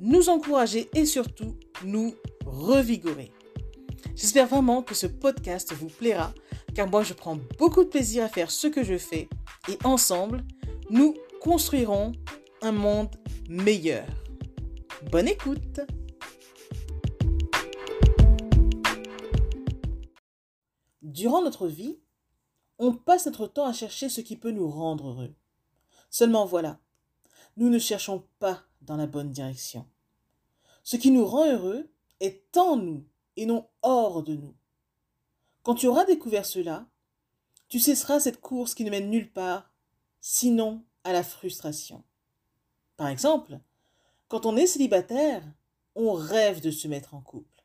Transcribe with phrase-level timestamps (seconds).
[0.00, 3.32] nous encourager et surtout nous revigorer.
[4.14, 6.32] J'espère vraiment que ce podcast vous plaira
[6.74, 9.28] car moi je prends beaucoup de plaisir à faire ce que je fais
[9.68, 10.44] et ensemble,
[10.90, 12.12] nous construirons
[12.62, 13.14] un monde
[13.48, 14.06] meilleur.
[15.10, 15.80] Bonne écoute
[21.02, 21.98] Durant notre vie,
[22.78, 25.34] on passe notre temps à chercher ce qui peut nous rendre heureux.
[26.10, 26.78] Seulement voilà,
[27.56, 29.86] nous ne cherchons pas dans la bonne direction.
[30.86, 33.04] Ce qui nous rend heureux est en nous
[33.36, 34.54] et non hors de nous.
[35.64, 36.86] Quand tu auras découvert cela,
[37.68, 39.68] tu cesseras cette course qui ne mène nulle part,
[40.20, 42.04] sinon à la frustration.
[42.96, 43.58] Par exemple,
[44.28, 45.42] quand on est célibataire,
[45.96, 47.64] on rêve de se mettre en couple.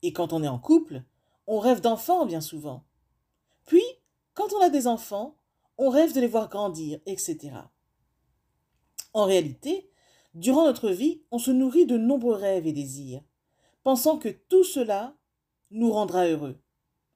[0.00, 1.02] Et quand on est en couple,
[1.46, 2.82] on rêve d'enfants bien souvent.
[3.66, 3.84] Puis,
[4.32, 5.36] quand on a des enfants,
[5.76, 7.52] on rêve de les voir grandir, etc.
[9.12, 9.91] En réalité,
[10.34, 13.22] durant notre vie, on se nourrit de nombreux rêves et désirs,
[13.82, 15.16] pensant que tout cela
[15.70, 16.60] nous rendra heureux.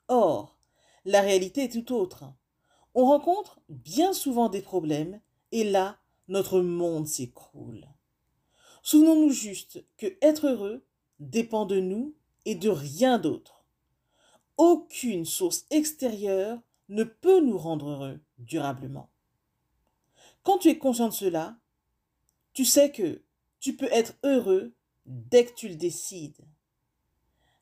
[0.09, 0.59] Or,
[1.05, 2.25] la réalité est tout autre.
[2.95, 5.21] On rencontre bien souvent des problèmes,
[5.53, 7.87] et là, notre monde s'écroule.
[8.83, 10.85] Souvenons-nous juste que être heureux
[11.19, 12.15] dépend de nous
[12.45, 13.65] et de rien d'autre.
[14.57, 19.11] Aucune source extérieure ne peut nous rendre heureux durablement.
[20.43, 21.59] Quand tu es conscient de cela,
[22.57, 23.21] tu sais que
[23.61, 24.73] tu peux être heureux
[25.05, 26.41] dès que tu le décides.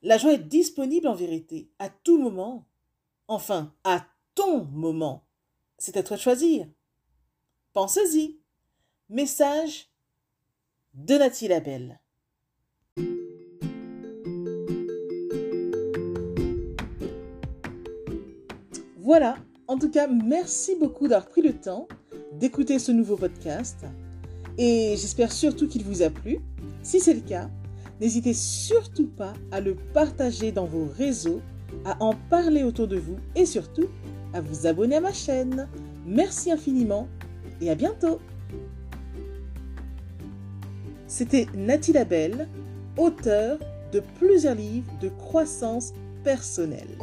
[0.03, 2.65] La joie est disponible en vérité à tout moment.
[3.27, 4.07] Enfin, à
[4.37, 5.25] ton moment.
[5.79, 6.69] C'est à toi de choisir.
[7.73, 8.39] Pensez-y.
[9.09, 9.89] Message
[10.95, 12.01] de Nathalie Labelle.
[18.99, 21.89] Voilà, en tout cas, merci beaucoup d'avoir pris le temps
[22.35, 23.85] d'écouter ce nouveau podcast
[24.59, 26.39] et j'espère surtout qu'il vous a plu.
[26.83, 27.49] Si c'est le cas,
[28.01, 31.41] n'hésitez surtout pas à le partager dans vos réseaux,
[31.85, 33.89] à en parler autour de vous et surtout
[34.33, 35.69] à vous abonner à ma chaîne.
[36.07, 37.09] Merci infiniment
[37.61, 38.21] et à bientôt.
[41.07, 42.49] C'était Nathalie Labelle,
[42.97, 43.59] auteure
[43.93, 45.93] de plusieurs livres de croissance
[46.25, 46.99] personnelle.